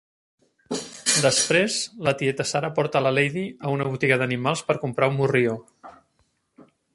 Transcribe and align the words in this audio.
Després 1.25 1.75
la 2.07 2.13
tieta 2.21 2.47
Sarah 2.53 2.71
porta 2.79 3.03
la 3.09 3.11
Lady 3.17 3.43
a 3.69 3.75
una 3.75 3.87
botiga 3.91 4.19
d'animals 4.23 4.65
per 4.71 4.79
comprar 4.87 5.11
un 5.13 5.21
morrió. 5.21 5.55